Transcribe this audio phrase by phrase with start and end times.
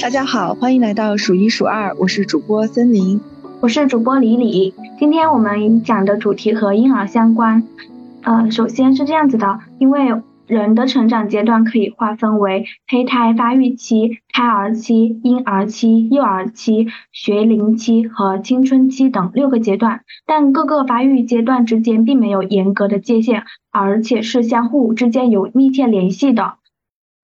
[0.00, 3.20] 大家好，欢迎来到数一数二，我是主播森林，
[3.60, 4.72] 我是主播李李。
[4.98, 7.64] 今天我们讲的主题和婴儿相关。
[8.22, 26.54] 呃，首先是这样子的，因为人的成长阶段可以划分为胚胎发育期、胎儿期、婴儿期、幼儿期、学龄期和青春期等六个阶段，但各个发育阶段之间并没有严格的界限，而且是相互之间有密切联系的。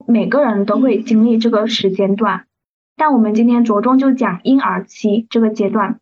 [0.06, 2.44] 每个人都会经历这个时间段，
[2.96, 5.98] 但我们今天着重就讲婴儿期这个阶段。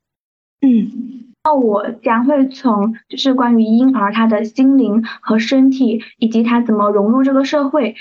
[0.61, 7.97] 嗯，那我将会从就是关于婴儿他的心灵和身体，以及他怎么融入这个社会，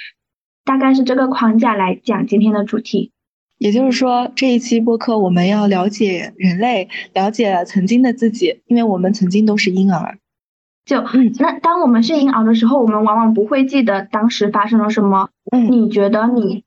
[0.64, 3.12] 大概是这个框架来讲今天的主题。
[3.58, 10.17] 也就是说，这一期播客我们要了解人类，了解曾经的自己，因为我们曾经都是婴儿。
[10.84, 15.30] 就嗯，那当我们是婴儿的时候，我们往往不会记得当时发生了什么。
[15.52, 16.64] 嗯，你觉得你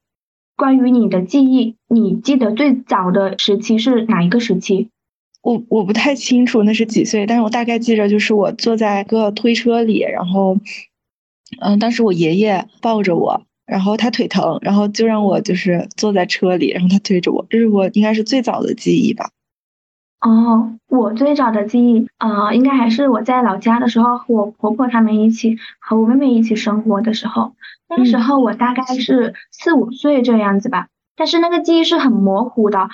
[0.57, 4.89] 关于你的记忆，你记得最早的时期是哪一个时期？
[5.43, 10.59] 我我不太清楚那是几岁，但是我大概记着，就是我坐在一个推车里，然后
[11.61, 19.31] 嗯，当时我爷爷抱着我，然后他腿疼，然后就让我就是坐在车里，然后他推着我，这是我应该是最早的记忆吧。
[20.25, 27.53] 哦，我最早的记忆，呃，应该还是我在老家的时候，和我婆婆他们一起和我妹妹一起生活的时候。
[27.91, 32.89] 那个时候我大概是四五岁这样子吧，但是那个记忆是很模糊的，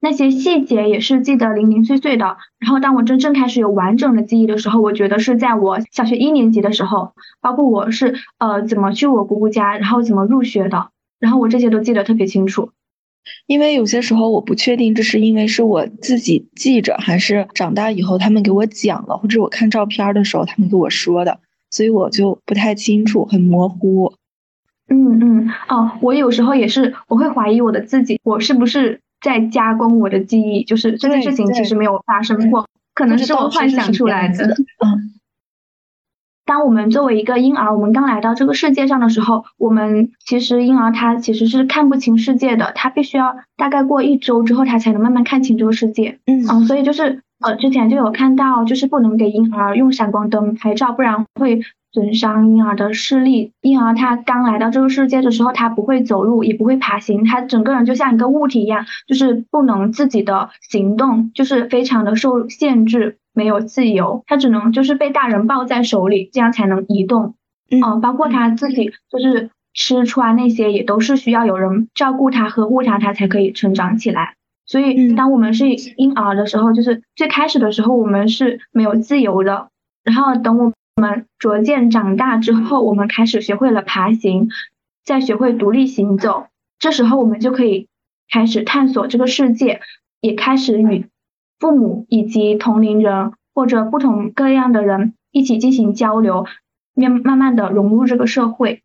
[0.00, 2.38] 那些细节也是记得零零碎碎的。
[2.58, 10.88] 然后当我真正开始有完整的记忆的时候，我觉得是在我小学一年级的时候，包括我是呃怎么去我姑姑家，然后怎么入学的，
[11.20, 12.70] 然后我这些都记得特别清楚。
[13.46, 21.38] 因为有些时候我不确定，这是因为是我自己记着，还是长大以后他们给我讲了，或者我看照片的时候他们给我说的，
[21.70, 24.12] 所以我就不太清楚，很模糊。
[24.88, 30.62] 嗯嗯哦，我有时候也是，我会怀疑我的自己，我是不是在加工我的记忆？
[30.64, 34.46] 就是这件事情其实没有发生过，可能是我幻想出来的。
[34.84, 35.15] 嗯。
[36.46, 46.20] 当我们作为一个婴儿，我们刚来到这个世界上的时候，我们其实婴儿他其实是看不清世界的，他必须要大概过一周之后，他才能慢慢看清这个世界。
[46.26, 51.60] 嗯，所以就是呃，之前就有看到，就是不能给婴儿用闪光灯拍照，不然会
[51.92, 53.52] 损伤婴儿的视力。
[53.60, 63.18] 婴儿他刚来到这个世界的时候，他不会走路，也不会爬行，他整个人就像一个物体一样，就是不能自己的行动，就是非常的受限制。
[63.36, 67.34] 没有自由，他只能就是被大人抱在手里，这样才能移动。
[67.70, 74.36] 嗯，包括他自己就是吃穿那些，也都是需要有人照顾他、呵护他，他才可以成长起来。
[74.66, 79.68] 所以，当我们是婴儿的时候，就是最开始的时候，我们是没有自由的。
[80.02, 84.48] 然后，等我们逐渐长大之后，我们开始学会了爬行，
[85.04, 87.88] 再学会独立行走，这时候我们就可以
[88.28, 89.80] 开始探索这个世界，
[90.20, 91.06] 也开始与。
[91.58, 96.44] 父母以及同龄人或者不同各样的人一起进行交流，
[96.92, 98.82] 面慢慢的融入这个社会。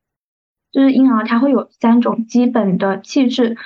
[0.72, 3.58] 就是婴儿他会有三种基本的气质，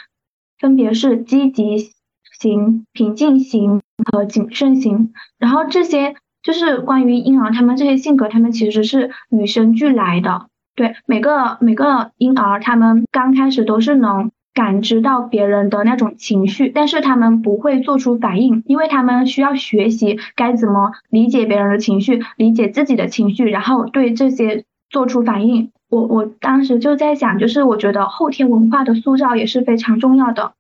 [0.57, 1.91] 分别是积极
[2.39, 3.81] 型、平静型
[4.11, 5.13] 和谨慎型。
[5.37, 10.47] 然后这些就是关于婴儿他们这些性格，他们其实是与生俱来的。
[10.75, 14.31] 对每个每个婴儿，他们刚开始都是能。
[14.55, 25.71] 感知到别人的那种情绪，但是他们不会做出反应，因为他们需要学习该怎么理解别人的情绪，理解自己的情绪，然后对这些做出反应。
[25.89, 30.53] 我我当时就在想，就是我觉得后天文化的塑造也是非常重要的。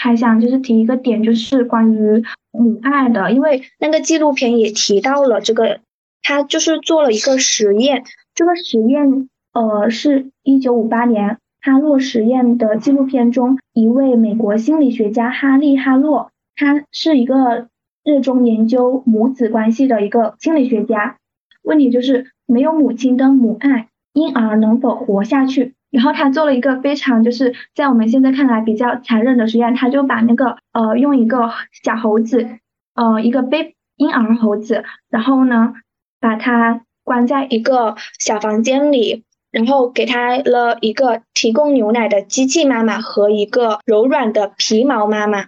[0.00, 2.22] 还想就是提一个点，就是关于
[2.52, 5.80] 母爱的，因为那个纪录片也提到了这个，
[6.22, 11.38] 他就是做了一个实验，这个实验呃是一九五八年。
[11.60, 17.66] 哈洛实验的纪录片中，一位美国心理学家哈利·哈洛，他是一个
[18.04, 21.16] 热衷研究母子关系的一个心理学家。
[21.62, 25.74] 问题就是没有母亲的母爱，婴儿能否活下去？
[25.90, 31.50] 然后他做了一个非常就是在我们现在看来比较残忍的实验，他就把那个呃用一个
[31.82, 32.48] 小猴子，
[32.94, 35.74] 呃一个背婴儿猴子，然后呢
[36.20, 39.24] 把它关在一个小房间里。
[39.50, 45.46] 然后给他了一个提供牛奶的机器妈妈和一个柔软的皮毛妈妈，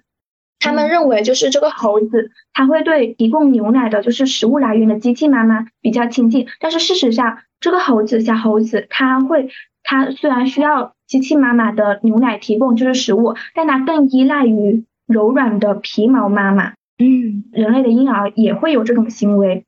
[0.59, 6.47] 他们认为就是这个猴子，它会对提供牛奶的就是食物来源的机器妈妈比较亲近。
[6.61, 9.51] 但是事实上，这个猴子小猴子，它会，
[9.91, 16.75] 它虽然需要机器妈妈的牛奶提供就是食物，但它更依赖于柔软的皮毛妈妈。
[16.99, 19.65] 嗯，人类的婴儿也会有这种行为。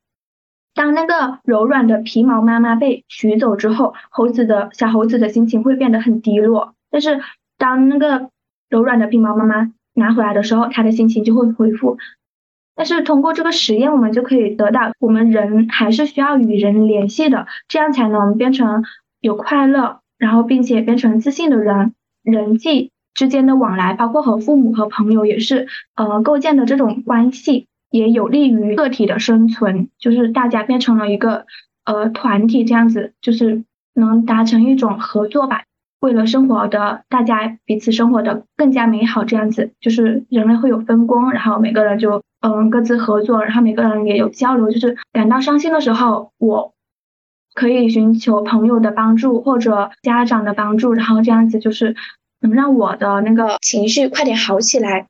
[0.76, 6.74] 当那个柔软的皮毛妈妈被取走之后，猴子的小猴子的心情会变得很低落。
[6.88, 7.20] 但是
[7.58, 8.30] 当那个
[8.70, 11.98] 柔软的皮毛妈妈拿回来的时候，他的心情就会恢复。
[12.76, 18.84] 但是通过这个实验，我们就可以得到，我们人还是需要与人联系的，这样才能变成
[19.20, 21.94] 有快乐，然后并且变成自信的人。
[22.22, 25.66] 人际之间的往来，包括和父母和朋友也是，
[25.96, 29.88] 呃，构建的这种关系，也有利于个体的生存。
[29.98, 31.46] 就是大家变成了一个
[31.84, 33.64] 呃团体，这样子，就是
[33.94, 35.64] 能达成一种合作吧。
[35.98, 44.70] 为了生活的大家彼此生活的更加美好，这样子，就是人类会有分工，然后每个人就嗯各自合作，然后每个人也有交流。
[44.70, 46.72] 就是感到伤心的时候，我
[47.54, 51.96] 可以寻求朋友的帮助或者家长的帮助，然后这样子就是
[52.40, 55.06] 能让我的那个情绪快点好起来。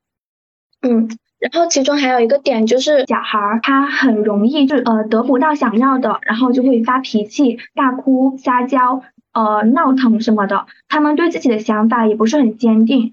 [0.82, 1.08] 嗯，
[1.38, 9.02] 然后其中还有一个点就是小孩儿他很容易就呃得不到想要的，然后就会发脾气、大哭、撒娇。
[9.34, 13.12] 呃，闹腾什么的，他们对自己的想法也不是很坚定，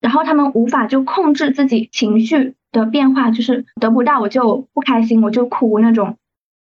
[0.00, 6.16] 然后他们无法就控制自己情绪的变化，就是得不到我就不开心，我就哭那种。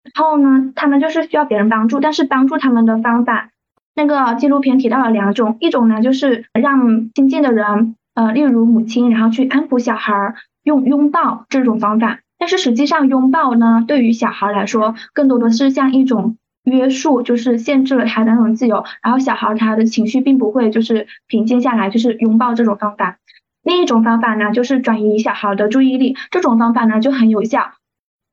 [0.03, 3.49] 然后呢，他们就是需要别人帮助，但是帮助他们的方法，
[3.95, 10.33] 那个纪录片提到了两种，一种呢就是让亲近的人，呃，例如母亲，然后去安抚小孩，
[10.63, 12.19] 用拥抱这种方法。
[12.37, 16.37] 但是实际上，拥抱呢，对于小孩来说，更多的是像一种。
[16.63, 23.17] 约束就是限制了他的那种自由，然后小孩他的情绪并不会就是平静下来，就是拥抱这种方法。
[23.63, 27.71] 另一种方法呢，就是转移小孩的注意力，这种方法呢就很有效。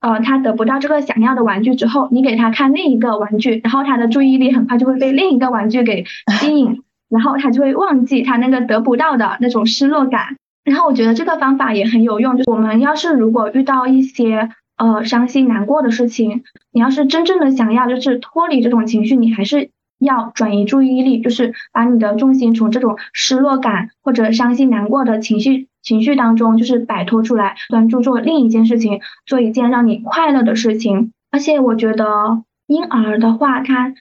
[0.00, 6.05] 呃，他得不到这个想要的玩具之后，你给他看另一个玩具，然后他的注意力很快就会被另一个玩具给
[6.41, 10.37] 吸引，然后他就会忘记他那个得不到的那种失落感。
[10.65, 14.50] 然后我觉得这个方法也很有用，就是我们要是如果遇到一些。
[14.81, 31.12] 呃，伤心难过的事情，你要是真正的想要就是脱离这种情绪，你还是要转移注意力，就是把你的重心从这种失落感或者伤心难过的情绪情绪当中，就是摆脱出来，专注做另一件事情，做一件让你快乐的事情。
[31.31, 33.94] 而且我觉得婴儿的话，他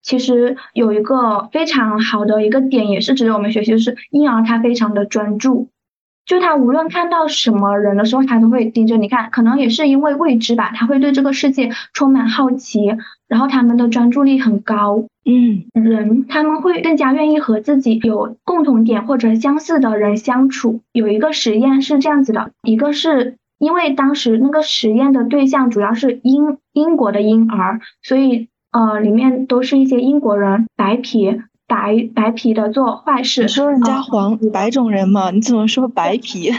[0.00, 5.70] 其实有一个非常好的一个点，也是值得我们学习，就是婴儿他非常的专注。
[6.24, 12.96] 就他无论看到什么人的时候，他都会盯着你看，可能也是因为未知吧，他会对这个世界充满好奇，
[13.26, 15.04] 然后他们的专注力很高。
[15.24, 20.80] 嗯，人他们会更加愿意和自己有共同点或者相似的人相处。
[20.92, 31.40] 有一个实验是这样子的，一个是因为当时那个实验的对象主要是英英国的婴儿，所以呃里面都是一些英国人，白皮。
[31.66, 35.30] 白白皮的做坏事，你说人家黄白种人嘛？
[35.30, 36.52] 你怎么说白皮？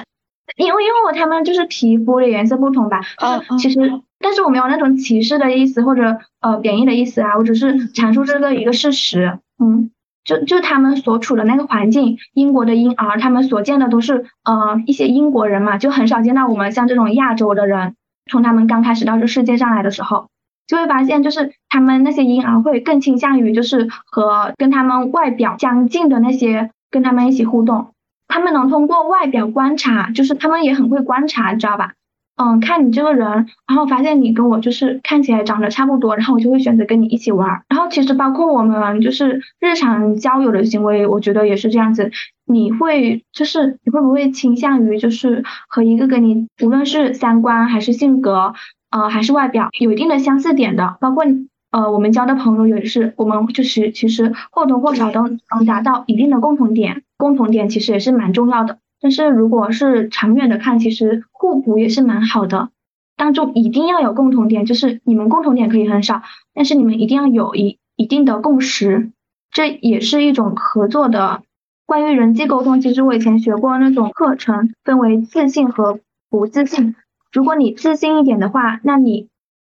[0.58, 3.02] 因为因为我他们就是皮肤的颜色不同吧。
[3.18, 9.40] 啊，其实但是我没有那种歧视的意思或者呃贬义的意思啊，我只是阐述这个一个事实。
[9.58, 9.92] 嗯，
[10.24, 17.96] 就就他们所处的那个环境，英国的婴儿，他们所见的都是呃一些英国人嘛，就很少见到我们像这种亚洲的人。
[18.32, 20.28] 从他们刚开始到这世界上来的时候。
[20.68, 27.94] 就会发现，就是他们那些婴儿会更倾向于，就是和跟他们外表相近的那些跟他们一起互动。
[28.28, 31.94] 他们能通过外表观察，就是他们也很会观察，你知道吧？
[32.38, 33.28] 嗯，看你这个人，
[33.68, 37.64] 然后发现你跟我就是看起来长得差不多，然后我就会选择跟你一起玩。
[37.70, 42.12] 然后其实包括我们就是日常交友的行为，我觉得也是这样子。
[42.46, 48.54] 你会就是你会不会倾向于就是和一个跟你无论是三观还是性格？
[48.92, 51.26] 呃，还是外表有一定的相似点的，包括
[51.72, 58.78] 呃，我们交的朋友也是，我们就是其实或多或少都能达到一定的共同点，共同点其实也是蛮重要的。
[59.06, 62.70] 但是如果是长远的看，其实互补也是蛮好的。
[63.16, 66.24] 当中一定要有共同点，就是你们共同点可以很少，
[66.56, 69.12] 但是你们一定要有一一定的共识，
[69.52, 71.44] 这也是一种合作的。
[71.86, 76.00] 关于人际沟通，其实我以前学过那种课程，分为自信和
[76.32, 76.96] 不自信。
[77.32, 79.28] 如果你自信一点的话，那你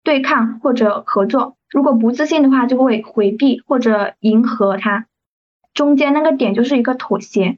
[0.04, 5.06] 对抗或者合作；如果不自信的话，就会回避或者迎合他。
[5.72, 7.56] 中间那个点就是一个妥协。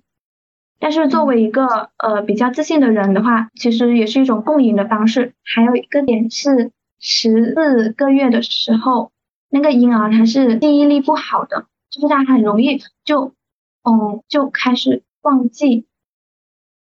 [0.78, 5.32] 但是作为一个呃比较自信的人的话，其实也是一种共赢的方式。
[5.42, 9.10] 还有一个点是十四个月的时候，
[9.48, 13.34] 那个婴儿他是记忆力不好的，就是他很容易就
[13.82, 15.86] 嗯就开始忘记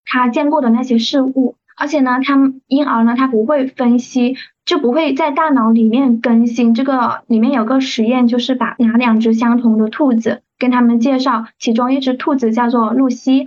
[0.04, 1.56] 他见过的那些事物。
[1.76, 2.36] 而且呢，他
[2.68, 6.72] 婴儿呢，他不会分析，就不会在大脑里面更新。
[6.72, 13.46] 这个里面有个实验，就是把拿两只相同的兔子，跟他们介绍，其中一只兔子叫做露西。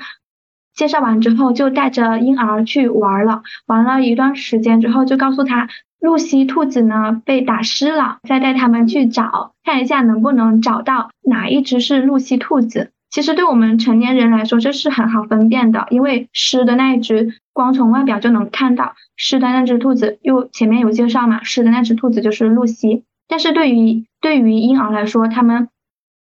[0.77, 3.41] 介绍完之后，就带着婴儿去玩了。
[3.65, 5.67] 玩了一段时间之后，就告诉他，
[5.99, 12.91] 露西兔子呢被打湿了，再带他们去找，看一下能不能找到哪一只是露西兔子。
[13.09, 23.03] 其实对我们成年人来说，这是很好分辨的，因为湿的那一只，光从外表就能看到湿的那只兔子，又前面有介绍嘛，湿的那只兔子就是露西。
[23.27, 25.69] 但是对于对于婴儿来说，他们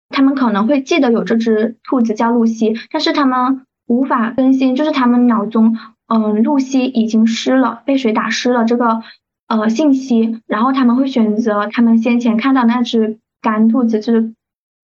[0.10, 5.78] 他们可能会记得有这只兔子叫露西，但是他们无法更新，就是他们脑中，
[6.08, 9.02] 嗯，露西已经湿了，被水打湿了这个
[9.48, 14.34] 呃信息，然后他们会选择他们先前看到那只干兔子，就是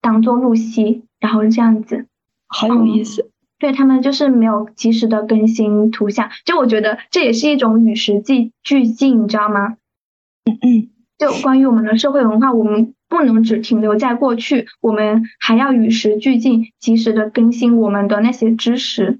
[0.01, 1.03] 当做露西。
[1.19, 2.07] 然后这样子，
[2.47, 3.29] 好有意思。
[3.59, 9.77] 对他们就是没有及时的更新图像，就我觉得这也是一种与时俱俱进，你知道吗？
[10.43, 10.89] 嗯嗯。
[11.17, 19.19] 就关于我们的社会文化，我们不能只停留在过去，我们还要与时俱进，及时的更新我们的那些知识。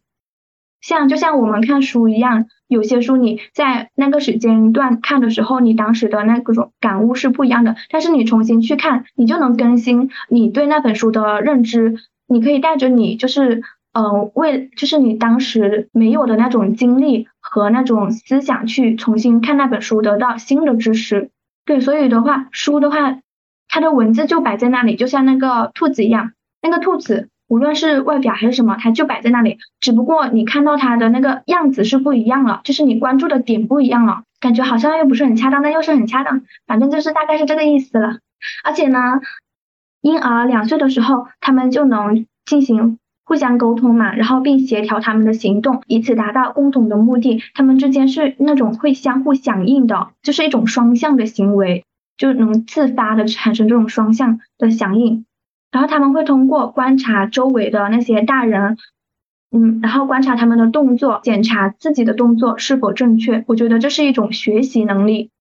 [0.82, 7.76] 像就像我们看书一样，有些书你在那个时间段看的时候，你当时的那个种感悟是不一样的。
[7.92, 12.00] 但是你重新去看，你就能更新你对那本书的认知。
[12.26, 13.62] 你可以带着你就是
[13.94, 21.30] 呃为就是你当时没有的那种经历和那种思想去重新看那本书，得到新的知识。
[21.64, 23.20] 对，所以的话，书的话，
[23.68, 27.30] 它的文字就摆在那里，就像那个兔子一样，那个兔子。
[27.50, 38.18] 无论是外表还是什么，它就摆在那里，只不过你看到它的那个样子是不一样了，就是你关注的点不一样了，感觉好像又不是很恰当，但又是很恰当，反正就是大概是这个意思了。
[38.64, 39.20] 而且呢，
[40.02, 47.44] 婴儿两岁的时候，他们就能进行互相沟通嘛，然后并协调他们的行动，以此达到共同的目的。
[47.54, 51.86] 他们之间是那种会相互响应的，就是一种双向的行为，
[52.18, 55.26] 就能自发的产生这种双向的响应。
[55.72, 58.78] 然后他们会通过观察周围的那些大人，
[59.52, 63.44] 嗯，然后观察他们的动作，检查自己的动作是否正确。
[63.48, 65.32] 我觉得这是一种学习能力。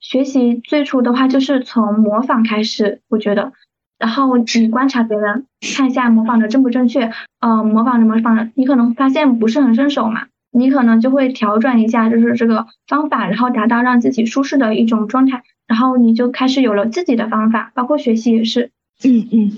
[0.00, 3.52] 学习最初的话就是从模仿开始，我觉得。
[3.98, 18.70] 然后你观察别人，看一下模仿的正不正确，呃，模仿着模仿着，你可能发现不是很顺手嘛，你可能就会调转一下，就是这个方法，然后达到让自己舒适的一种状态，然后你就开始有了自己的方法，包括学习也是。
[19.02, 19.50] 嗯嗯，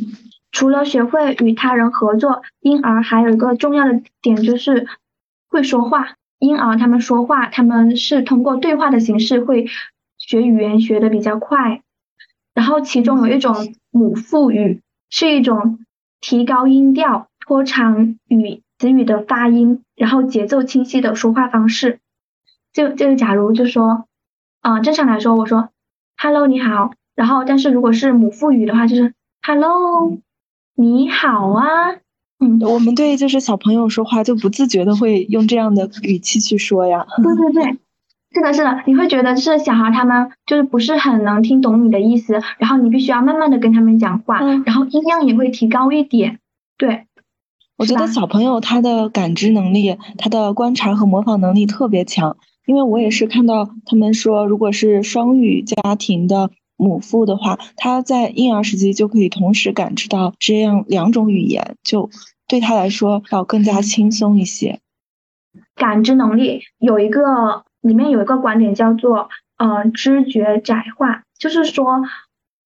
[0.52, 4.87] 除了学会与他人合作，婴儿还有一个重要的点就是
[5.49, 6.14] 会说话。
[6.38, 9.66] 婴儿他们说话，他们是通过对话的形式会
[10.16, 11.83] 学语言学的比较快。
[12.54, 15.80] 然后其中有一种母腹语，是一种
[16.21, 21.99] 提高音调、拖长语词语的发音，然后节奏清晰的说话方式。
[22.73, 24.06] 就就假如就说，
[24.62, 25.71] 嗯，正常来说我说
[26.16, 26.92] ，Hello，你好。
[27.14, 29.12] 然后但是如果是母腹语的话，就是。
[29.47, 30.16] Hello，
[30.75, 31.92] 你好啊。
[32.40, 37.04] 嗯，我们对就是小朋友说话就不自觉的会用这样的语气去说呀。
[37.23, 37.78] 对对对，
[38.33, 46.38] 是的，是的，你会觉得是小孩他们就是不是很能听懂你的意思，然后你必须要慢慢的跟他们讲话，嗯然后音量也会提高一点。
[46.78, 47.06] 对，
[47.76, 56.50] 我觉得小朋友他的感知能力、他的观察和模仿能力特别强，因为我也是看到他们说，如果是双语家庭的。
[56.76, 62.11] 母父的话，他在婴儿时期就可以同时感知到这样两种语言，就
[62.49, 64.80] 对他来说要更加轻松一些。
[65.76, 72.02] 感知能力有一个里面有一个观点叫做呃知觉窄化，就是说，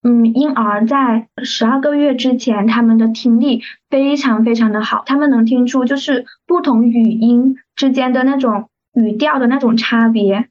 [0.03, 10.49] 嗯，婴儿在十二个月之前，他们的听力非常非常的好，他们能听出就是不同语音之间的那种语调的那种差别。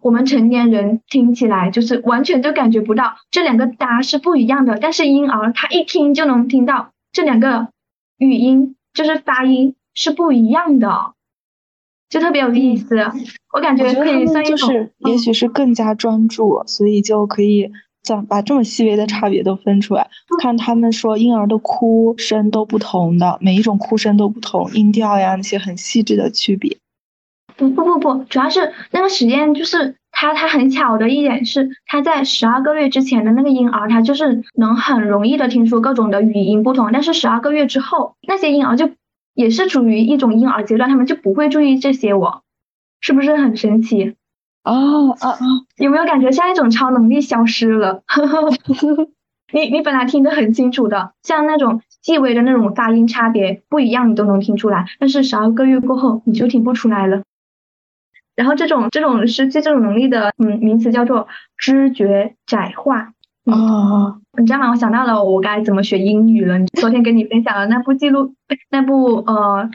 [0.00, 7.68] 我们成年人听起来就是完全就感觉不到这两个搭是不一样的，但是婴儿他一听就能听到这两个
[8.18, 11.14] 语音就是发音是不一样的，
[12.10, 12.96] 就特别有意思。
[13.54, 17.70] 我感觉可以算一种，也许是更加专注，所以就可以
[18.02, 20.10] 将把这么细微的差别都分出来。
[20.38, 26.76] 看他们说婴儿的哭声都不同的，每一种哭声都不同，音调呀那些很细致的区别。
[27.56, 38.90] 不不不不，主要是那个实验就是他他很巧的一点是他在十二个月之前的那个婴儿，他就是能很容易的听出各种的语音不同，但是十二个月之后那些婴儿就
[39.34, 42.42] 也是处于一种婴儿阶段，他们就不会注意这些，我
[43.00, 44.14] 是不是很神奇？
[44.64, 45.38] 哦哦哦！
[45.76, 48.02] 有没有感觉像一种超能力消失了？
[49.52, 57.22] 你你本来听得很清楚的，像那种细微的那种发音差别不一样，你都能听出来，但是十二个月过后你就听不出来了。
[58.36, 63.12] 然后这种这种失去这种能力的，嗯，名词叫做知觉窄化。
[63.44, 64.70] 哦，你知道吗？
[64.70, 66.58] 我想到了我该怎么学英语了。
[66.80, 68.34] 昨天跟你分享了那部记录，
[68.70, 69.70] 那部呃，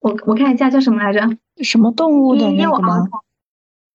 [0.00, 1.20] 我我看一下叫什么来着？
[1.62, 3.04] 什么动物的那个吗？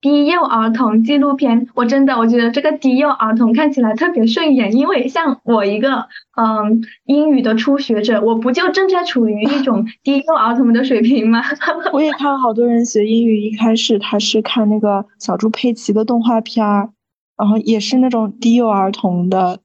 [0.04, 11.40] 低幼儿童纪录片，我真的我觉得这个低幼儿童看起来特别顺眼，因为像我一个嗯英语的初学者，我不就正在处于一种低幼儿童的水平吗？
[11.94, 16.90] 我也看好多人学英语，一开始他是看那个小猪佩奇的动画片儿，
[17.38, 19.60] 然后也是那种低幼儿童的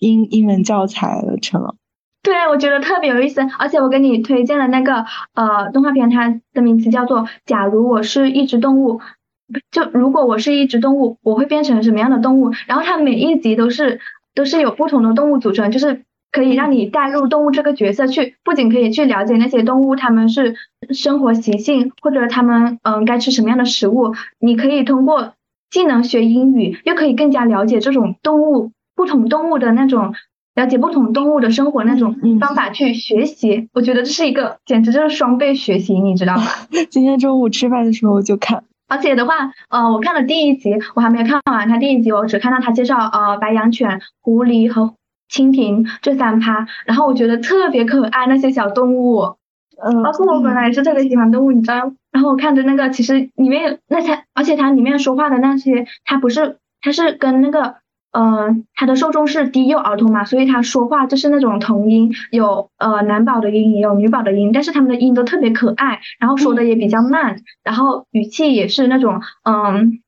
[0.00, 1.76] 英英文教材成了。
[2.24, 8.98] 对，我觉得特别有意思，而且我给你推荐的那个呃动画片，它的名字叫做《假如我是一只动物》。
[9.70, 12.50] 就如果我是一只动物，我会变成什么样的动物？
[12.66, 14.00] 然后它每一集都是
[14.34, 20.56] 都是有不同的动物组成，就是可以让你带入动物这个角色去，不仅可以去了解那些动物它们是
[20.90, 25.34] 生活习性，或者它们嗯该吃什么样的食物，你可以通过
[25.70, 30.14] 既能学英语，又可以更加了解这种动物不同动物的那种
[30.54, 33.68] 了解不同动物的生活那种方法去学习。
[33.72, 36.44] 我觉得这是一个简直就是双倍学习，你知道吗？
[36.90, 38.64] 今天中午吃饭的时候就看。
[38.94, 41.68] 而且的话，呃，我看了第一集，我还没有看完。
[41.68, 44.94] 它第一集我只看到他介绍呃白羊犬、狐狸和
[45.28, 49.36] 蜻蜓这三趴，然后我觉得特别可爱那些小动物，
[49.82, 57.74] 嗯，包括我本来也是特别喜欢动物，你知道，然后我看着那个其实里面那些，而且它里面说话的那些，它不是，它是跟那个。
[58.14, 70.03] 嗯，他的受众是低幼儿童嘛，所以他说话就是那种童音，有呃男宝的音，也有女宝的音，但是他们的音都特别可爱，然后说的也比较慢，然后语气也是那种嗯。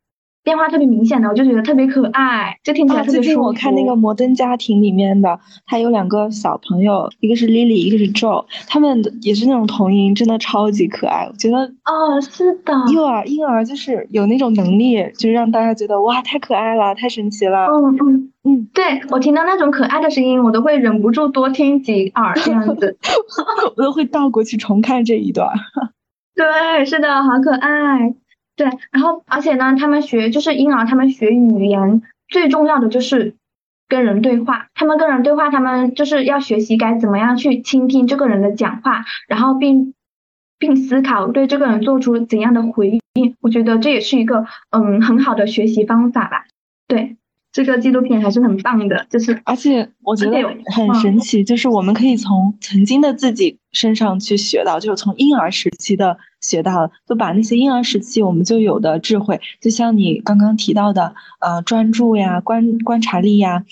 [0.47, 3.23] 变化特别明显的，我就觉得特别可爱，就听起来特别舒服。
[3.25, 11.27] 最近我看那个《摩登家庭》里面的，他有两个小朋友，一个是 Lily，一个是 Joe，他们也是那种童音，真的超级可爱。
[11.29, 17.67] 我觉得哦，是的，幼儿婴儿就是有那种能力，就是让大家觉得哇，太可爱了，太神奇了。
[17.67, 22.97] 嗯嗯嗯，对我听到那种可爱的声音，我都会忍不住多听几耳这样子，
[23.77, 25.51] 我都会倒过去重看这一段。
[26.37, 28.15] 对，是的，好可爱。
[28.57, 33.35] 对，然后而且呢，他们学就是婴儿，他们学语言最重要的就是
[33.87, 34.69] 跟人对话。
[34.75, 39.95] 他们跟人对话，他们就是要学习该怎么样去倾听这个人的讲话，然后并
[40.59, 43.37] 并思考对这个人做出怎样的回应。
[43.41, 46.47] 我觉得这也是一个嗯很好的学习方法吧。
[46.89, 47.17] 对。
[47.57, 50.37] 这个纪录片还是很棒的，就是而且我觉得
[50.75, 63.65] 很神奇，就是我们可以从曾经的自己身上去学到，就是从婴儿时期的学到，就把那些婴儿时期我们就有的智慧，就像你刚刚提到的，呃，专注呀，观观察力呀，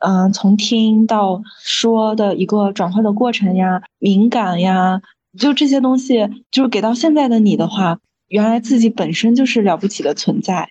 [0.00, 5.00] 嗯，从听到说的一个转换的过程呀，敏感呀，
[5.38, 10.70] 就这些东西，就是给到现在的你的话，原来自己本身就是了不起的存在。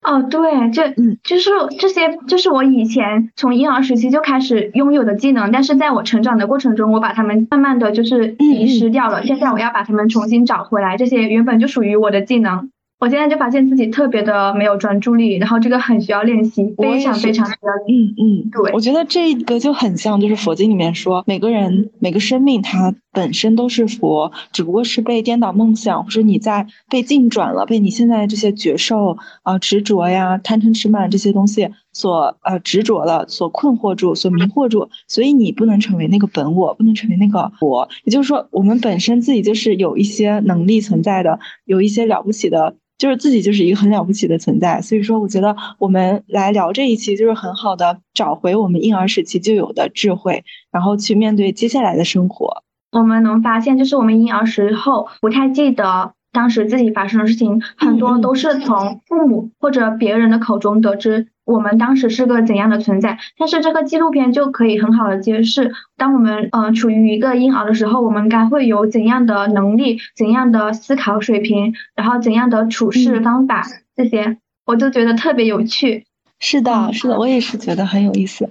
[0.00, 0.90] 哦，对，这
[1.24, 9.24] 就是这些，就是我以前从婴儿时期就开始拥有的技能，但是在我成长的过程中，我把它们慢慢的就是遗失掉了。
[9.24, 12.70] 现在我要把它们重新找回来，这些原本就属于我的技能。
[12.98, 17.72] 我现在就发现自己特别的没有专注力，然后这个很需要练习，非常非常需要。
[17.86, 37.88] 嗯嗯，对，我觉得这个就很像，就是佛经里面说，每个人每个生命它本身都是佛，只不过是被颠倒梦想，或者你在被境转了，被你现在这些觉受啊执着呀、贪嗔痴慢这些东西所呃执着了，所困惑住，所迷惑住，所以你不能成为那个本我，不能成为那个佛。
[38.02, 42.74] 也就是说，我们本身自己就是有一些能力存在的，有一些了不起的。
[42.98, 52.64] 就是自己就是一个很了不起的存在，所以说我觉得我们来聊这一期就是很好的找回我们婴儿时期就有的智慧，然后去面对接下来的生活。
[52.90, 56.12] 我们能发现，就是我们婴儿时候不太记得。
[56.32, 63.18] 当时自己发生的事情很多都是从父母或者别人的口中得知，我们当时是个怎样的存在。
[63.38, 73.64] 但是这个纪录片就可以很好的揭示，当我们呃处于一个婴儿的时候，我们该会有怎样的能力、怎样的思考水平，然后怎样的处事方法，
[73.96, 74.36] 这些
[74.66, 76.04] 我就觉得特别有趣。
[76.40, 78.50] 是的，是的，我也是觉得很有意思。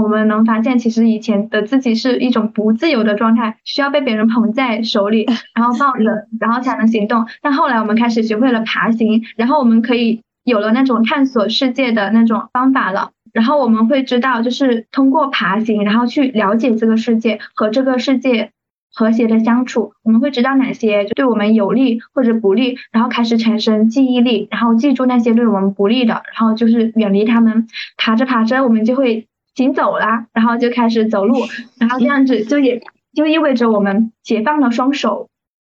[0.00, 7.26] 我们能发现，其实以前的自己是一种不自由的状态，需要被别人捧在手里， 然后抱着，然后才能行动。
[7.42, 13.10] 但后来我们开始学会了爬行，然后我们可以有了那种探索世界的那种方法了。
[13.32, 18.50] 然后我们会知道，就是通过爬行，然后去了解这个世界和这个世界
[18.94, 19.92] 和谐的相处。
[20.02, 27.66] 我们会知道哪些对我们有利或者不利，然后开始产生记忆力，然后记住那些对我们不利的，然后就是远离他们。
[27.96, 29.26] 爬着爬着，我们就会。
[29.54, 31.40] 行走啦，然后就开始走路，
[31.78, 32.82] 然后这样子就也
[33.14, 35.28] 就意味着我们解放了双手，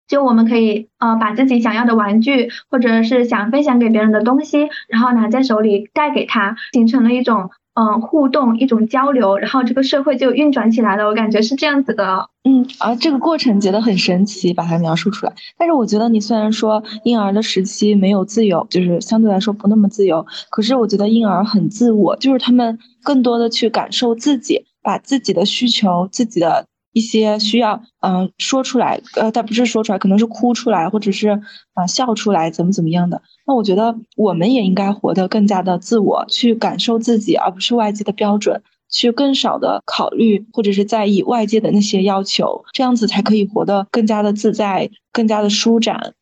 [0.09, 11.07] 就我们可以呃把自己想要的玩具或者是想分享给别人的东西，然后拿在手里带给他，形成了一种嗯互动，一种交流，然后这个社会就运转起来了。
[11.07, 12.29] 我感觉是这样子的。
[12.43, 15.33] 嗯，啊，这个过程觉得很神奇，把它描述出来。
[15.57, 26.67] 但是我觉得你虽然说婴儿的时期没有自由，就是相对来说不那么自由，可是我觉得婴儿很自我，就是他们更多的去感受自己，把自己的需求、自己的。
[26.95, 31.29] 一些需要嗯说出来，呃，但不是说出来，可能是哭出来，或者是
[31.75, 33.23] 啊笑出来，怎么怎么样的。
[33.49, 46.13] 那我觉得我们也应该活得更加的自我，去感受自己，而不是外界的标准，去更少的考虑或者是在意外界的那些要求，这样子才可以活得更加的自在，更加的舒展。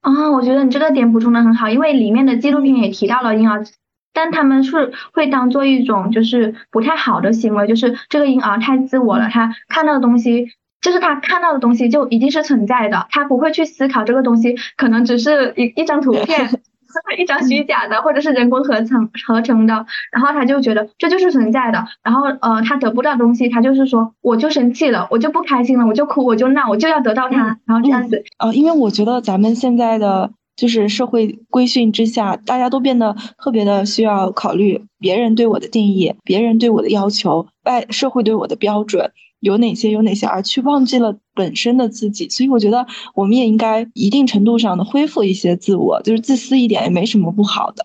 [0.00, 3.64] 啊，我觉得你这个点补充的很好，因为里面的纪录片也提到了婴儿。
[4.12, 10.48] 但他们是会当做一种就是不太好的行为，就是这个婴儿太自我了，他看到的东西
[10.80, 16.48] 就是他看到的东西就一定是存在的，他不会去思考这个东西可能只是一一张图片，
[17.18, 28.24] 一张虚假的或者是人工合成合成的，然后他就觉得这就是存在的，然后呃他得不到东西，他就是说我就生气了，我就不开心了，我就哭，我就闹，我就要得到它，然后这样子。
[28.38, 30.30] 呃，因为我觉得咱们现在的。
[30.56, 42.28] 就是社会规训之下，大家都变得特别的需要考虑别人对我的定义，别人对我的要求，外社会对我的标准有哪些有哪些，而去忘记了本身的自己。
[42.28, 47.84] 所以我觉得我们也应该一定程度上的恢复一些自我，就是自私一点也没什么不好的。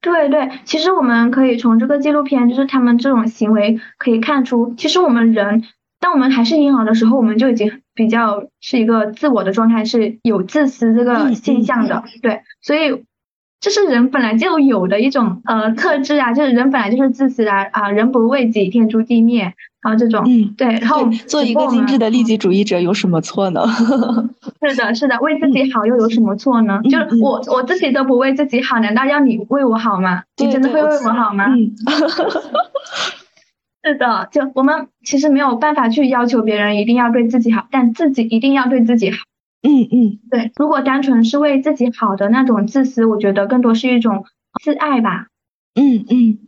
[0.00, 5.64] 对对，其实我们可以从这个纪录片，就是他们这种行为可以看出，其实我们人。
[6.00, 12.02] 当我们还是婴儿的时候，我们就已经比较是一个自我的状态，是有自私这个现象的。
[12.20, 13.04] 对，所以
[13.62, 23.62] 这是人本来就有的一种呃特质啊，就是人本来就是自私的啊，人不为己，天诛地灭，然后这种，嗯，对，然后做一个精致的利己主义者有什么错呢？
[24.60, 26.80] 是的，是的，为自己好又有什么错呢？
[26.82, 30.24] 就是我我自己都不为自己好，难道要你为我好吗？
[30.38, 31.46] 你真的会为我好吗？
[33.84, 39.18] 是的，就我们其实没有办法去要求别人一定要对自己好，但自己一定要对自己好。
[39.62, 40.50] 嗯嗯，对。
[40.56, 44.24] 如果单纯是为自己好的那种自私，我觉得更多是一种
[44.62, 45.28] 自爱吧。
[45.74, 46.38] 嗯嗯，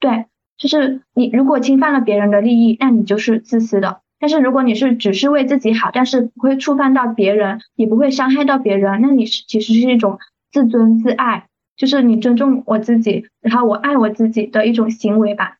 [0.00, 0.26] 对，
[0.58, 4.00] 就是你如果侵犯了别人的利益，那你就是自私的。
[4.18, 10.18] 但是如果你是只是为自己好，但是不会触犯到别人，也不会伤害到别人，那你是其实是一种
[10.50, 15.58] 自尊自爱，就是你尊重我自己，然后我爱我自己的一种行为吧。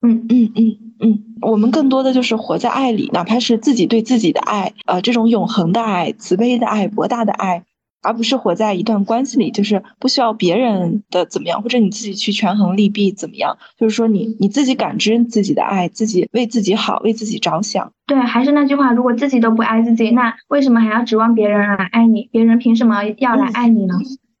[0.00, 0.91] 嗯嗯嗯嗯，
[1.40, 7.64] 我们更多的就是活在爱里，哪怕是自己对自己的爱，呃，这种永恒的爱、慈悲的爱、博大的爱，
[8.02, 17.92] 而不是活在一段关系里，就是不需要别人的怎么样，或者你自己去权衡利弊怎么样，就是说你你自己感知自己的爱，自己为自己好，为自己着想。
[18.06, 22.28] 对，还是那句话，如果自己都不爱自己，那为什么还要指望别人来爱你？
[22.30, 23.94] 别人凭什么要来爱你呢？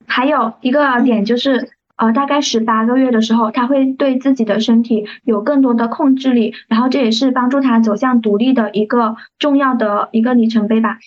[0.06, 1.70] 还有一个点就是。
[2.02, 10.98] 呃，大概十八个月的时候，他会对自己的身体有更多的控制力，然后这也是帮助他走向独立的一个重要的一个里程碑吧。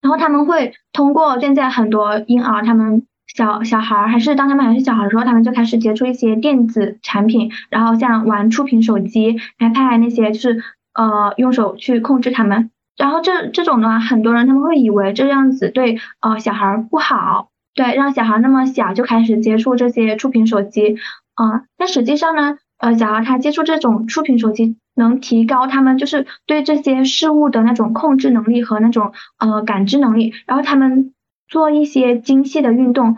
[0.00, 10.62] 然后他们会通过现在很多婴儿，他们小小孩还是当他们还是小孩的时候，他们就开始接触一些电子产品，然后像玩触屏手机、iPad 那些，就是
[10.94, 12.70] 呃用手去控制他们。
[12.96, 17.48] 然后这这种的话，很多人他们会以为这样子对呃小孩不好。
[17.78, 20.96] 对，让小孩那么小就开始接触这些触屏手机，
[21.34, 31.14] 啊，但实际上呢，呃，小孩他接触这种触屏手机，能提高他们就是对这些事物的那种控制能力和那种呃感知能力，然后他们
[31.46, 33.16] 做一些精细的运动，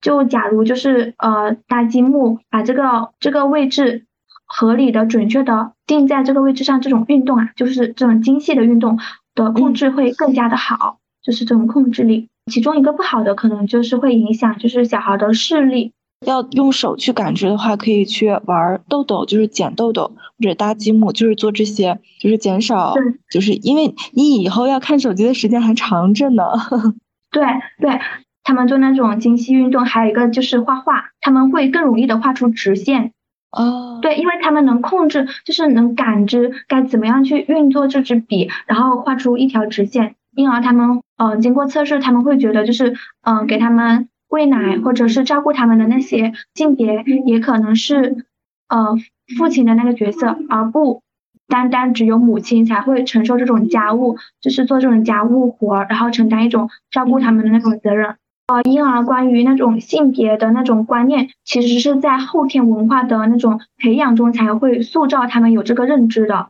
[0.00, 4.06] 就假如就是呃搭积木，把这个这个位置
[4.46, 8.98] 合理的、准确的定在这个位置上，这种运动啊，就是这种精细的运动
[9.36, 12.28] 的控制会更加的好，就是这种控制力。
[12.50, 15.92] 其中一个不好的可能就是会影响，就是小孩的视力。
[16.24, 22.94] 要用手去感知的话，可以去玩豆豆，就是捡豆豆或者搭积木，就是做这些，就是减少，
[23.30, 26.44] 就是因为你以后要看手机的时间还长着呢。
[27.30, 27.44] 对
[27.80, 28.00] 对，
[28.44, 33.12] 他们做那种精细运动，还有一个就是画画，他们会更容易的画出直线。
[33.50, 33.98] 哦。
[34.00, 40.14] 对，因为他们能控制，就是能感知该怎么样去运作这支笔，然后画出一条直线。
[40.36, 41.00] 婴儿他们。
[41.18, 48.26] 呃，经过测试，他们会觉得就是，嗯，给他们喂奶或者是照顾他们的那些性别，也可能是
[48.68, 48.94] 呃
[49.38, 51.00] 父亲的那个角色，而不
[51.48, 58.16] 单单只有母亲才会承受这种家务，就是做这种家务活，然后承担一种照顾他们的那种责任。
[58.48, 66.48] 呃，婴儿关于那种性别的那种观念，其实是在后天文化的那种培养中才会塑造他们有这个认知的。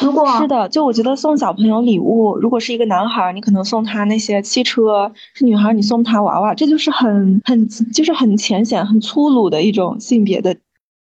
[0.00, 10.56] 如果是的，就我觉得送小朋友礼物，如果是一个男孩，你可能送他那些汽车；是女孩，你送他娃娃，这就是很很就是很浅显、很粗鲁的一种性别的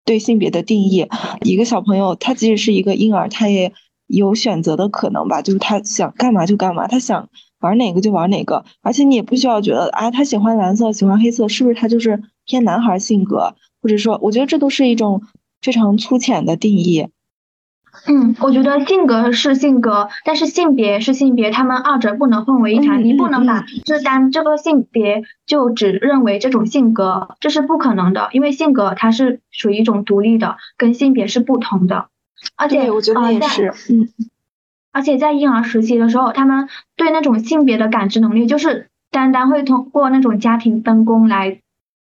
[0.04, 1.06] 对性别的定义。
[1.42, 3.72] 一个小朋友，他即使是一个婴儿，他也
[4.06, 7.28] 有选择的可能吧，就是他想干嘛就干嘛，他想
[7.60, 13.54] 玩哪个就玩哪个，而且你也不需要觉得啊，他喜欢蓝色，喜欢黑色，是不是他就是偏男孩性格？
[13.80, 15.22] 或者说，我觉得这都是一种
[15.60, 17.08] 非常粗浅的定义。
[18.06, 23.02] 嗯，我觉得性格是性格，但是性别是性别，他们二者不能混为一谈。
[23.02, 32.08] 你不能把这单这个性别就只认为这种性格，这是不可能的，因为性格它是属于一种独立的，跟性别是不同的。
[32.56, 34.08] 而且我觉得也是，嗯，
[34.92, 41.60] 而且在婴儿时期的时候，他们对那种性别的感知能力，就是单单会通过那种家庭分工来，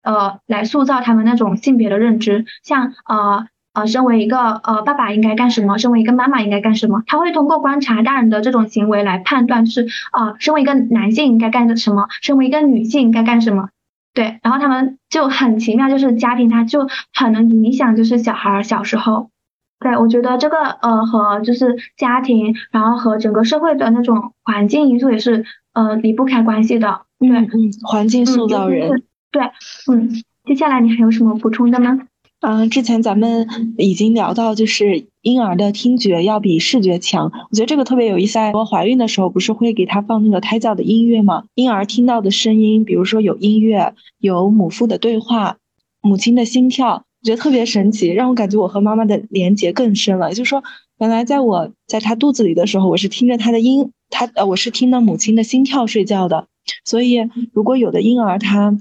[0.04, 3.48] 呃，来塑造他们那种性别的认知，像呃。
[3.76, 5.78] 呃，身为一个呃爸爸应该干什么？
[5.78, 7.04] 身为一个妈妈应该干什么？
[7.06, 12.08] 他会通过观察大人的这种行为来判断，就是啊，身为一个男性应该干什么？
[12.22, 13.70] 身为一个女性应该干什么？
[14.14, 19.30] 对，然后他们就很奇妙，就是家庭他就很能影响，就是小孩小时候。
[19.78, 27.02] 对，我觉得这个呃和就是家庭，然后和整个社会的那种环境因素也是呃离不开关系的。
[27.20, 27.50] 对，嗯，
[27.84, 29.04] 环境塑造人。
[29.32, 29.44] 对，
[29.92, 30.10] 嗯，
[30.46, 32.00] 接下来你还有什么补充的吗？
[32.42, 38.38] 嗯，之前咱们已经聊到，就是婴儿的听觉要比视觉强，我觉得这个特别有意思。
[38.54, 41.46] 我怀孕的时候不是会给他放那个胎教的音乐吗？
[41.56, 45.58] 婴儿听到的声音，比如说有音乐，有母父的对话，
[46.02, 50.30] 母亲的心跳，我觉得特别神奇，让我感觉我和妈妈的连接更深了。
[50.30, 50.64] 也就是说，
[51.00, 56.46] 原来在我在他肚子里的时候，我是听着他的音，他呃，我是听到母亲的心跳睡觉的。
[56.84, 58.78] 所以，如果有的婴儿他。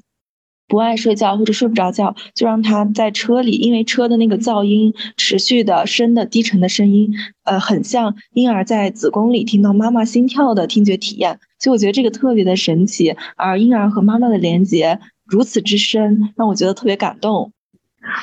[0.67, 7.13] 不爱睡觉或者睡不着觉，就让他在车里，因为车的那个噪音持续的深的低沉的声音，
[7.45, 13.15] 呃，很像婴儿在子宫里听到妈妈心跳的听觉体验，所以我觉得这个特别的神奇。
[13.37, 17.53] 而婴儿和妈妈的连接如此之深，让我觉得特别感动。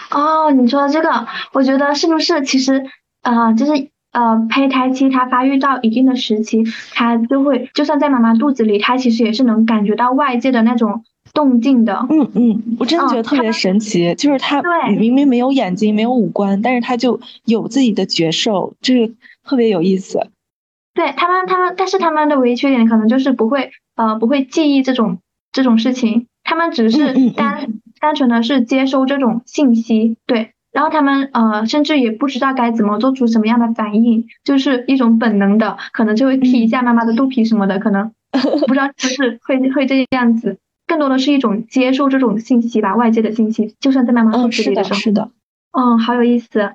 [0.10, 2.84] 哦，你说这个，我觉得是不是其实，
[3.22, 11.04] 呃，就是呃，胚胎期它发育到一定的时期，它就会就算在妈妈肚子里，它其实也是能感觉到外界的那种。
[11.34, 14.62] 动静的，嗯嗯，我真的觉得特别神奇，就是他
[14.98, 19.14] 明明没有眼睛，没有五官，但是他就有自己的觉受，这个
[19.44, 20.28] 特别有意思。
[20.94, 25.20] 对他们，他们，但是他们的唯一缺点可能就是不会，呃，不会记忆这种
[25.52, 27.68] 这种事情，他们只是单
[28.00, 38.12] 单纯的是接收这种信息，对，然后他们呃，甚至也不知道该怎么做出什么样的反应，就是一种本能的，可能就会踢一下妈妈的肚皮什么的，可能
[38.68, 40.58] 不知道就是会会这样子。
[40.92, 45.32] 更多的是一种接受这种信息吧，外界的信息，就算在妈妈肚子里的时候，是的，
[45.72, 46.74] 嗯，好有意思，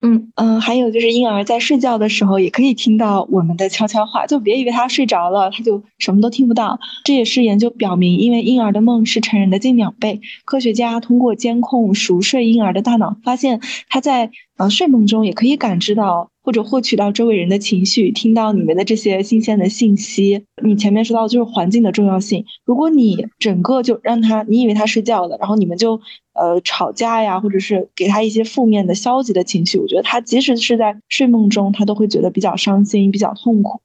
[0.00, 6.78] 嗯嗯，还有就是婴儿在睡觉的时候也可以听到我们的悄悄话，就别以为他睡着了，他就什么都听不到。
[7.02, 16.30] 这也是研究表明，因为婴儿的梦是成人的近两倍，科学家通过监控熟睡婴儿的大脑，发现他在呃睡梦中也可以感知到。
[16.46, 20.44] 或者获取到周围人的情绪，听到你们的这些新鲜的信息。
[20.62, 22.44] 你前面说到就是环境的重要性。
[22.64, 26.00] 如果你整个就让他，你以为他睡觉了，然后你们就
[26.34, 33.80] 呃吵架呀，或者是给他一些负面的、消极的情绪，我觉得他即使是在睡梦中，他都会觉得比较伤心、比较痛苦。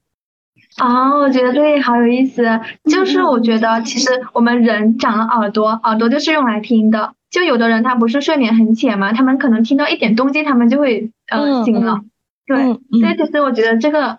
[0.76, 2.44] 啊，我觉得对，好有意思。
[2.88, 7.14] 就是我觉得其实我们人长了耳朵，耳朵就是用来听的。
[7.28, 12.02] 就有的人他不是睡眠很浅嘛，他们可能听到一点动静，他们就会呃醒了。
[12.46, 14.18] 对，所以其实我觉得这个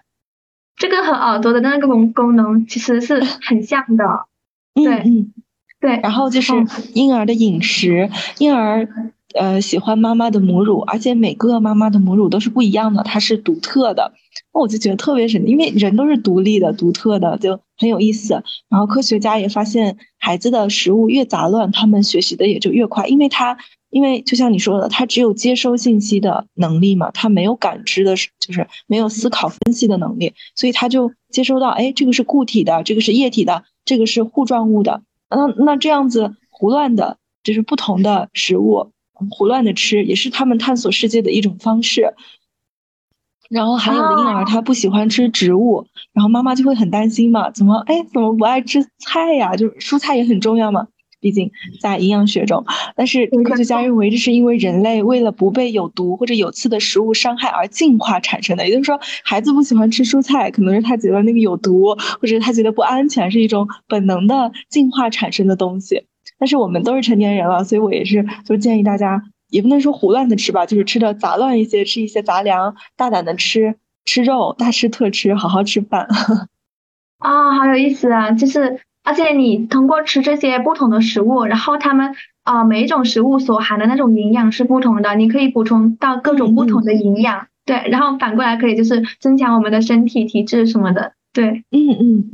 [0.77, 4.05] 这个和耳朵的那个功功能其实是 很像的。
[4.73, 5.33] 对，嗯
[5.79, 5.99] 对。
[6.01, 6.53] 然后就是
[6.93, 8.09] 婴儿的饮食，
[8.39, 8.88] 婴儿
[9.36, 14.13] 呃喜欢妈妈的母乳，而且每个妈妈的母乳都是不一样的，它是独特的。
[14.53, 18.41] 那我就觉得特别神，因为人都是独立的、独特的，就很有意思。
[18.69, 23.57] 然后科学家也发现，孩子的食物越杂乱，他们学习的也就越快，因为他。
[23.93, 38.91] 因为就像你说的，他只有接收信息的能力嘛，他没有感知的，就是没有思考分析的能力，所以他就接收到，哎，这个是固体的，这个是液体的，这个是糊状物的，那那这样子胡乱的，就是不同的食物
[39.29, 42.15] 胡乱的吃，也是他们探索世界的一种方式。
[43.49, 49.56] 然后还有的婴儿他不喜欢吃植物，然后妈妈就会很担心嘛，怎么哎怎么不爱吃菜呀？
[49.56, 50.88] 就是蔬菜也很重要嘛。
[51.23, 52.65] 毕竟在营养学中，
[52.97, 58.67] 但是科学家认为这是因为人类为了不被有毒或者有刺的食物伤害而进化产生的。
[58.67, 66.05] 也就是说，孩子不喜欢吃蔬菜，可能是他觉得那个有毒，或者他觉得不安全，是一种本能的进化产生的东西。
[66.38, 76.05] 但是我们都是成年人了，所以我也是就建议大家，也不能说胡乱的吃吧，就是吃的杂乱一些，吃一些杂粮，大胆的吃吃肉，大吃特吃，好好吃饭。
[77.19, 78.81] 啊，好有意思啊，就是。
[79.03, 87.47] 而且你通过吃这些不同的食物，然后他们啊，每一种食物所含的那种营养是不同的，你可以补充到各种不同的营养。
[87.65, 91.13] 对，然后反过来可以就是增强我们的身体体质什么的。
[91.31, 92.29] 对，嗯嗯。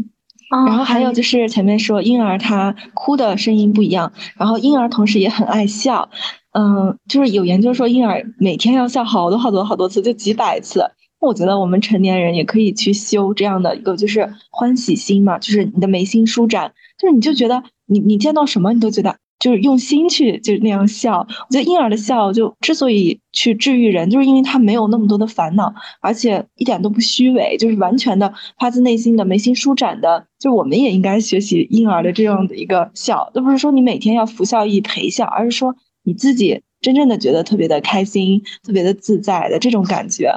[0.67, 6.10] 然后还有就是前面说婴儿他哭的声音不一样，然后婴儿同时也很爱笑。
[6.51, 10.84] 嗯，就是有研究说婴儿每天要笑好多好多好多次，就几百次。
[11.19, 21.19] 我觉得我们成年人也可以去修这样的一个，就是欢喜心嘛，就是你的眉心舒展，就是你就觉得你你见到什么你都觉得就是用心去就那样笑。
[21.19, 30.25] 我觉得婴儿的笑就之所以去治愈人，就是因为他没有那么多的烦恼，而且一点都不虚伪，就是完全的发自内心的眉心舒展的。
[30.39, 40.34] 就我们也应该学习婴儿的这样的一个笑，都不是说你每天要拂笑意陪笑，而是说你自己真正的觉得特别的开心、特别的自在的这种感觉。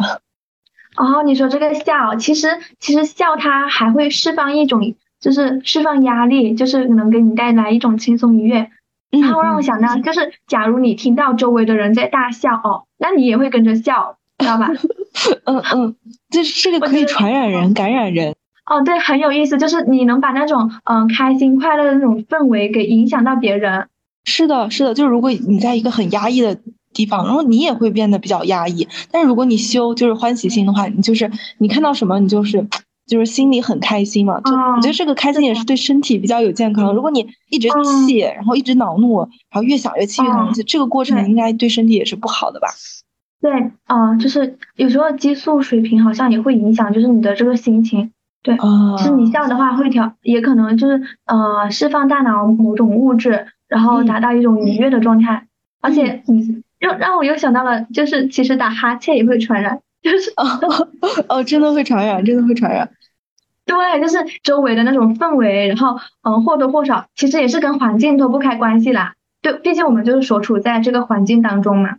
[0.96, 8.68] 哦，你说这个笑，其实其实笑它还会释放一种，就是释放压力，就是能给你带来一种轻松愉悦。
[9.22, 14.70] 它会让我想到，就是假如你听到周围的人在大笑哦，那你也会跟着笑，知道吧？
[15.44, 15.96] 嗯嗯，
[16.30, 18.34] 这这个可以传染人、感染人。
[18.64, 23.88] 哦，对，很有意思，就是你能把那种嗯开心快乐的那种氛围给影响到别人。
[24.24, 26.58] 是的，是的，就是如果你在一个很压抑的。
[26.92, 28.86] 地方，然后你也会变得比较压抑。
[29.10, 32.66] 但是如果你修就是欢喜心的话，你就是你看到什么，你就是
[33.06, 34.40] 就是心里很开心嘛。
[34.40, 36.94] 就我觉得这个开心也是对身体比较有健康。
[36.94, 37.68] 如果你一直
[38.06, 42.68] 气，然后一直恼怒，然后越想越气越生气，这个过程应该对身体也是不好的吧？
[43.40, 43.50] 对，
[43.88, 48.12] 嗯，就是有时候激素水平好像也会影响，就是你的这个心情。
[48.44, 48.56] 对，
[48.98, 55.46] 其实你笑的话会调，也可能就是呃释放大脑某种物质，然后达到一种愉悦的状态，
[55.80, 56.62] 而且你。
[56.82, 60.88] 让让我又想到了，就是其实打哈欠也会传染，就是哦
[61.28, 62.90] 哦，真的会传染，真的会传染。
[63.64, 69.14] 对，就是周围的那种氛围，然后嗯，或多或少其实也是跟环境脱不开关系啦。
[69.40, 71.98] 对，毕竟我们就是所处在这个环境当中嘛。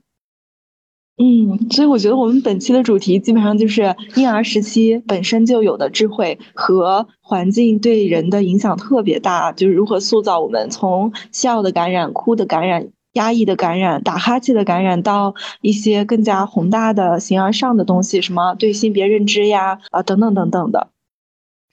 [1.15, 12.89] 嗯，所以我觉得我们本期的主题基本上就是婴儿时期本身就有的智慧和环境对人的影响特别大，就是如何塑造我们从笑的感染、哭的感染。
[13.13, 20.89] 压抑的感染，打哈欠的感染，到一些更加宏大的形而上的东西，什么对性别认知呀，啊等等等等的。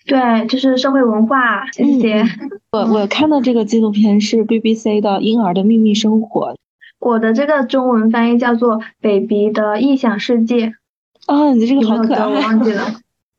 [0.07, 2.24] 对，就是社会文化这些。
[2.72, 6.53] 我我看的这个纪录片是 BBC 的《婴儿的秘密生活》。
[6.98, 10.66] 我的这个中文翻译叫做《baby 的异想世界》。
[11.26, 12.26] 啊，你这个好可爱。
[12.26, 12.83] 我忘记了。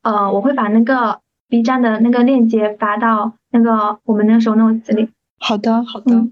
[0.04, 5.10] 呃，我会把那个 B 站的那个链接发到那个我们那时候 notes 里。
[5.40, 6.28] 好的，好的。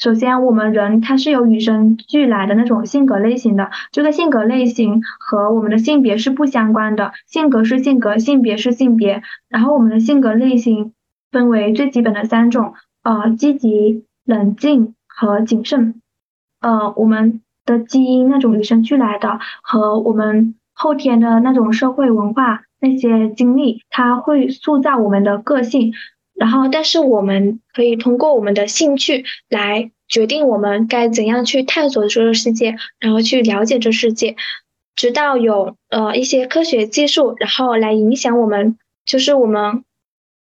[0.00, 9.22] 首先，我们人他是有与生俱来的那种性格类型的，这个性格类型和我们的性别是不相关的，性格是性格，性别是性别。
[9.50, 10.94] 然后我们的性格类型
[11.30, 16.00] 分为最基本的三种，呃，积极、冷静和谨慎。
[16.62, 25.92] 呃，我们的基因那种与生俱来的和我们后天的那种社会文化那些经历，它会塑造我们的个性。
[26.40, 34.36] 然后，但是我们可以通过我们的兴趣来决定我们该怎样去探索这个世界，然后去了解这世界，
[34.96, 39.84] 直到有呃一些科学技术，然后来影响我们，就是我们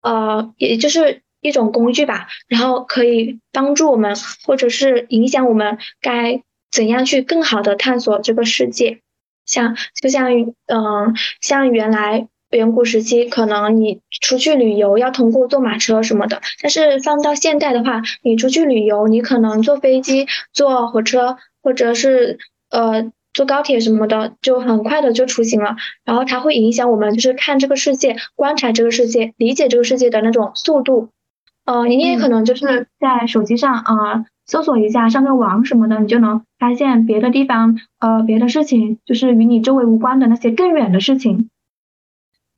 [0.01, 4.15] 呃也就是一种工具吧，然后可以帮助我们，
[4.47, 8.97] 或者是影响我们该怎样去更好的探索这个世界，
[9.45, 10.31] 像就像
[10.65, 12.27] 嗯像原来。
[12.53, 22.37] 远古时期，可能你出去旅游要通过坐马车什么的，但是放到现代的话，你出去旅游，你可能坐飞机、坐火车，或者是
[22.69, 25.75] 呃坐高铁什么的，就很快的就出行了。
[26.05, 31.09] 然后它会影响我们，就是看这个世界、观察这个世界、理解这个世界的那种速度。
[31.65, 41.49] 呃，你也可能就是在手机上啊搜索一下，上个网什么的，你就能发现别的地方呃别的事情，就是与你周围无关的那些更远的事情。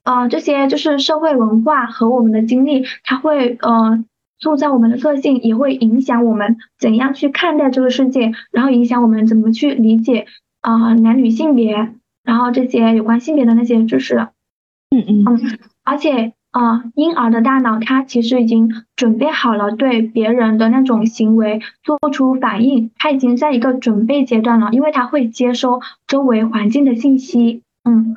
[0.05, 4.03] 呃，这些就是社会文化和我们的经历，它会呃
[4.39, 10.27] 塑造我们的个性，也会影响我们怎样去看待这个世界，然后影响我们怎么去理解
[10.61, 11.91] 啊男女性别，
[12.23, 14.27] 然后这些有关性别的那些知识。
[14.95, 27.63] 嗯嗯嗯，而且啊，婴儿的大脑它其实已经准备好了对别人的那种行为做出反应，它已经在一个准备阶段了，因为它会接收周围环境的信息。
[27.83, 28.13] 嗯。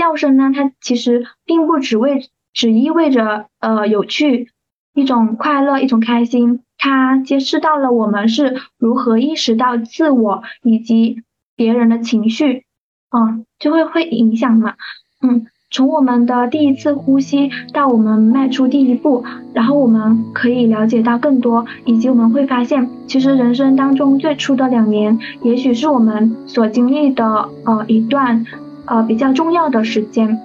[0.00, 2.22] 笑声呢，它其实并不只为
[2.54, 4.48] 只意味着呃有趣，
[4.94, 6.60] 一种快乐，一种开心。
[6.78, 11.22] 它揭示到了我们是如何意识到自我以及
[11.54, 12.64] 别人的情绪，
[13.10, 14.76] 嗯，就会会影响嘛，
[15.20, 15.46] 嗯。
[15.72, 19.24] 从我们的第一次呼吸到我们迈出第一步，
[19.54, 28.44] 然后我们可以了解到更多，以及我们会发现，其实人生当中最初的两年，也许是我们所经历的呃一段
[28.90, 30.36] 呃比较重要的时间。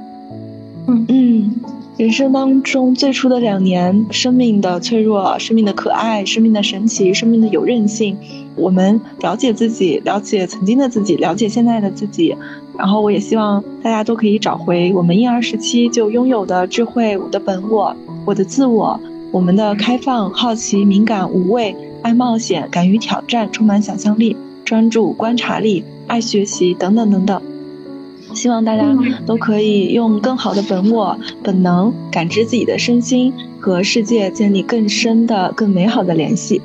[0.87, 1.55] 嗯嗯，
[1.97, 8.15] 人生当中最初的两年，生命的脆弱，生命的可爱，生命的神奇，生命的有韧性。
[8.55, 12.35] 我们了解自己，了解曾经的自己，了解现在的自己。
[12.77, 18.99] 然后我也希望大家都可以找回我们婴儿时期就拥有的智慧，我的本我，我的自我，
[19.31, 27.41] 我们的开放、好奇、敏感、无畏、爱冒险、敢于挑战、充满想象力、专注、观察力、爱学习等等等等。
[28.35, 28.83] 希望大家
[29.25, 36.61] 都可以用更好的本我、本能感知自己的身心，和世界建立更深的、更美好的联系。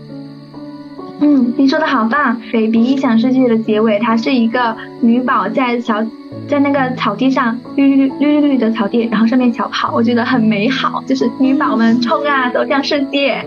[1.20, 2.36] 嗯，你说的好棒！
[2.52, 6.02] 《baby 异想世界》的结尾，它是一个女宝在小，
[6.48, 13.44] 在那个草地上绿绿绿绿绿的草地，然后上面小跑，我觉得很美好，就是女宝们冲啊，走向世界。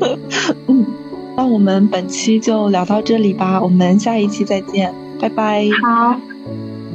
[0.66, 0.86] 嗯，
[1.36, 5.68] 那我们本期就聊到这里吧，我们下一期再见，拜拜。
[5.82, 6.16] 好，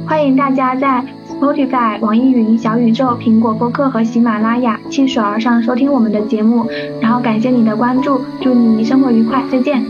[0.08, 6.66] 欢迎大家在 Spotify、网易云、小宇宙、苹果播客和喜马拉雅汽水而上收听我们的节目，
[6.98, 9.84] 然后感谢你的关注，祝你生活愉快，再见。